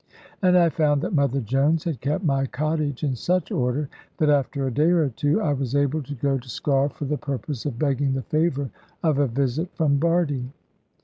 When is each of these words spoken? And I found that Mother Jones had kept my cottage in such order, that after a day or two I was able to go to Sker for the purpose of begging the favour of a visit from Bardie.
And 0.41 0.57
I 0.57 0.69
found 0.69 1.03
that 1.03 1.13
Mother 1.13 1.41
Jones 1.41 1.83
had 1.83 2.01
kept 2.01 2.23
my 2.25 2.47
cottage 2.47 3.03
in 3.03 3.13
such 3.15 3.51
order, 3.51 3.87
that 4.17 4.31
after 4.31 4.65
a 4.65 4.73
day 4.73 4.89
or 4.89 5.09
two 5.09 5.39
I 5.43 5.53
was 5.53 5.75
able 5.75 6.01
to 6.01 6.15
go 6.15 6.39
to 6.39 6.47
Sker 6.49 6.89
for 6.91 7.05
the 7.05 7.19
purpose 7.19 7.67
of 7.67 7.77
begging 7.77 8.13
the 8.13 8.23
favour 8.23 8.71
of 9.03 9.19
a 9.19 9.27
visit 9.27 9.69
from 9.75 9.99
Bardie. 9.99 10.49